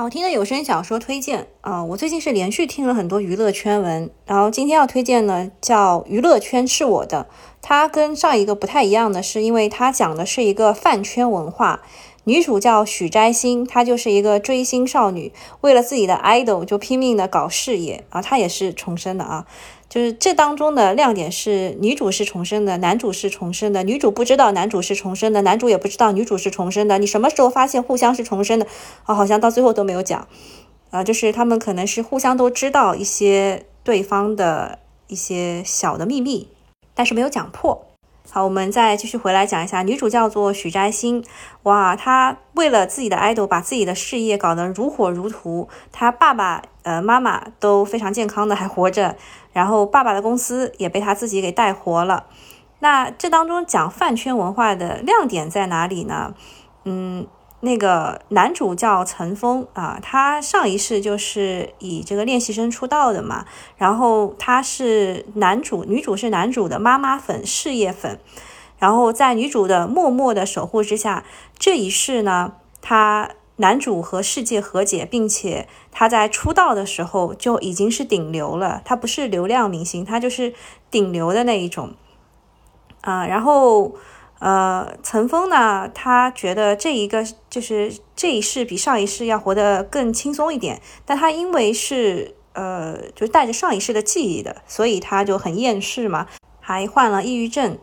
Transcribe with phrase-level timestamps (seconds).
[0.00, 1.82] 好听的有声小说推荐啊！
[1.82, 7.26] 我最近是连续听了很多娱乐圈文，然后今天要推荐呢，叫《娱乐圈是我的》。
[7.60, 11.82] 它跟上一个不太一样的是，因为它讲的是一个饭圈文化。
[12.22, 15.32] 女主叫许摘星，她就是一个追星少女，
[15.62, 18.22] 为了自己的 idol 就拼命的搞事业啊！
[18.22, 19.46] 她也是重生的啊。
[19.88, 23.82] 就是这当中的亮点是，女主是重生的，男主是重生的。
[23.82, 26.98] 女主不知道男主是重生的，男主也不知道女主是重生的。
[26.98, 28.66] 你什么时候发现互相是重生的？
[29.04, 30.28] 啊，好像到最后都没有讲。
[30.90, 36.48] 啊，就是他们可能是互相都知道一些对方的一些小的秘密，
[36.94, 37.87] 但是没有讲破。
[38.30, 41.24] 好，我们再继续回来讲一下，女主叫做许摘星。
[41.62, 45.66] 哇，她为了自己的爱豆把自己的事业搞得如火如荼。
[45.90, 49.16] 她爸爸、呃妈妈都非常健康的还活着，
[49.52, 52.26] 然后爸爸的公司也被她自己给带活了。
[52.80, 56.34] 那这当中讲饭圈文化的亮点在哪里呢？
[56.84, 57.26] 嗯。
[57.60, 63.46] 那个男主叫陈峰啊，他上一世就是以这个练习生出道的嘛，
[63.76, 68.20] 然后他是男主，女主是男主的妈妈粉、事业粉，
[68.78, 71.24] 然后在女主的默默的守护之下，
[71.58, 80.54] 这一世呢，他男主和世界和解，并且他在出道的时候就已经是顶流了，他不是流量明星，他就是
[80.92, 81.94] 顶流的那一种
[83.00, 83.96] 啊，然后。
[84.40, 96.28] 呃，陈峰呢，他觉得这一个就是这一世比上一世要活得更轻松一点，但他因为是呃，就带着上一世的记忆的，所以他就很厌世嘛，
[96.60, 97.78] 还患了抑郁症，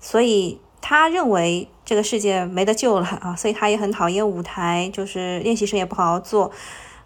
[0.00, 6.50] 所以他认为这个世界没得救了啊，所以他也很讨厌舞台，就是练习生也不好好做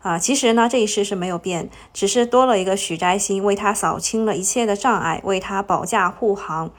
[0.02, 0.16] 啊。
[0.16, 6.70] 其实呢，这一世是没有变，只是多了一个许摘星为他扫清了一切的障碍，为他保驾护航。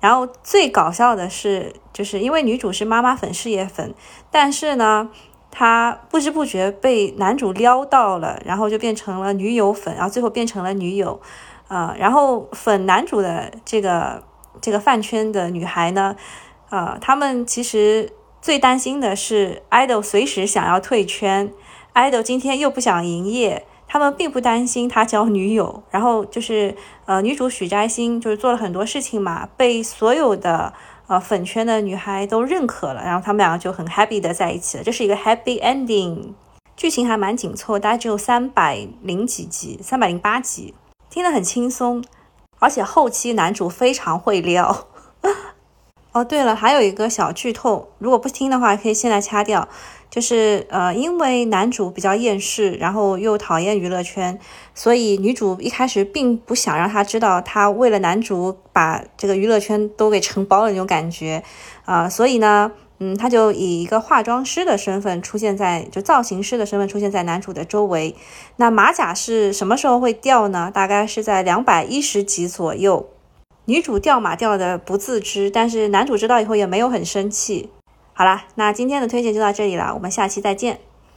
[0.00, 3.94] 然后最搞笑的是，就是因为女主是妈妈粉、事业粉，
[4.30, 5.08] 但是呢，
[5.50, 11.20] 她不知不觉被男主撩到了，然后就变成了女友粉，然后最后变成了女友，
[11.66, 14.22] 啊，然后粉男主的这个
[14.60, 16.14] 这个饭圈的女孩呢，
[16.70, 21.52] 呃，他们其实最担心的是，idol 随时想要退圈
[21.94, 23.66] ，idol 今天又不想营业。
[23.88, 26.76] 他们并不担心他交女友，然后就是
[27.06, 30.74] 呃，女主许摘星就是做了很多事情嘛，被所有的
[31.06, 36.34] 呃粉圈的女孩都认可了，然后他们两个就很 happy 的在一起了，这是一个 happy ending，
[36.76, 40.74] 剧情还蛮紧凑，大概只有三百零几集，三百零八集，
[41.08, 42.04] 听得很轻松，
[42.58, 44.86] 而且后期男主非常会撩。
[46.12, 49.68] 哦，对了，还有一个小剧透，如果不听的话，可以现在掐掉。
[50.10, 54.38] 就是呃，因为男主比较厌世，然后又讨厌娱乐圈，
[54.74, 61.42] 所以女主一开始并不想让他知道，他为了男主把这个娱乐圈都给承包了那种感觉
[61.84, 62.08] 啊。
[62.08, 68.16] 所以呢，嗯，他就以一个化妆师的身份出现在，就造型师的身份出现在男主的周围。
[68.56, 70.70] 那马甲是什么时候会掉呢？
[70.72, 73.08] 大概是在两百一十集左右。
[73.66, 77.68] 女主掉马掉的不自知，但是男主知道以后也没有很生气。
[78.18, 80.80] 好啦，那今天的推荐就到这里了，我们下期再见。